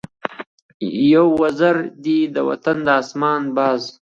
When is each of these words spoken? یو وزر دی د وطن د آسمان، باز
یو 1.13 1.25
وزر 1.41 1.77
دی 2.03 2.19
د 2.33 2.35
وطن 2.49 2.77
د 2.85 2.87
آسمان، 3.01 3.41
باز 3.55 3.81